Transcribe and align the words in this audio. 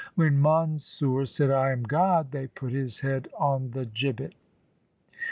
When 0.15 0.41
Mansur 0.41 1.27
said, 1.27 1.51
I 1.51 1.71
am 1.71 1.83
God, 1.83 2.31
they 2.31 2.47
put 2.47 2.71
his 2.71 3.01
head 3.01 3.27
on 3.37 3.69
the 3.69 3.85
gibbet. 3.85 4.33